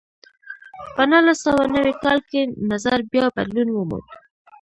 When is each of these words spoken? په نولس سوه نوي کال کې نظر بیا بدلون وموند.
په 0.95 1.01
نولس 1.09 1.37
سوه 1.45 1.63
نوي 1.75 1.93
کال 2.03 2.19
کې 2.29 2.41
نظر 2.71 2.99
بیا 3.11 3.25
بدلون 3.35 3.69
وموند. 3.71 4.07